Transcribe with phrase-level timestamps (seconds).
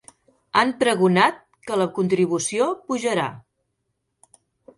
[0.61, 3.29] Han pregonat que la contribució pujarà.